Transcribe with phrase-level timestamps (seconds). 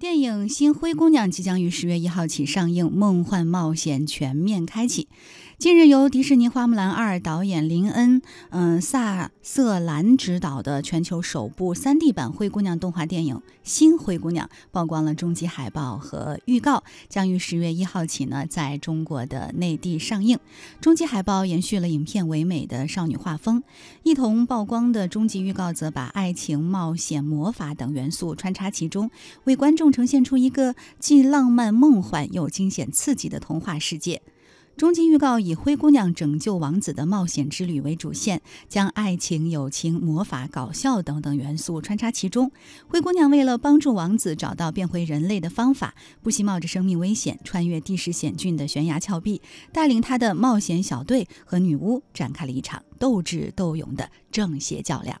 [0.00, 5.08] 电影《新灰姑娘》即将于十月一号起上映，梦幻冒险全面开启。
[5.60, 20.38] 近日，由迪士尼《花木兰二》导演林恩、嗯萨瑟兰执导的全球首部 3D 版灰姑娘动画电影《新灰姑娘》曝光了终极海报和预告，将于十月一号起呢在中国的内地上映。
[20.80, 23.62] 终极海报延续了影片唯美的少女画风，
[24.02, 29.10] 一同曝光的终极预告则把爱情、冒险、魔法等元素穿插其中，
[29.44, 34.22] 为观众呈现出一个既浪漫梦幻又惊险刺激的童话世界。
[34.80, 42.50] 终极预告以灰姑娘拯救王子的冒险之旅为主线，将爱情、友情、魔法、搞笑等等元素穿插其中。
[42.88, 55.20] 灰姑娘为了帮助王子找到变回人类的方法，不惜冒着生命危险穿越地势险峻的悬崖峭壁，带领她的冒险小队和女巫展开了一场斗智斗勇的正邪较量。